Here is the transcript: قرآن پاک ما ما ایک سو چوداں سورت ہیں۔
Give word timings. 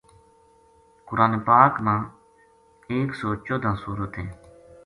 قرآن 1.07 1.33
پاک 1.47 1.71
ما 1.85 1.95
ما 1.97 1.97
ایک 2.93 3.09
سو 3.19 3.29
چوداں 3.45 3.75
سورت 3.83 4.11
ہیں۔ 4.19 4.31